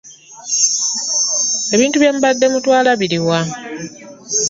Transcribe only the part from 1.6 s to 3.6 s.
Ebintu bye mubadde mutwala biri wa?